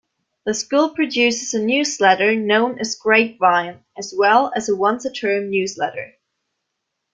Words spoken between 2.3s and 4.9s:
known as 'Grapevine' as well as a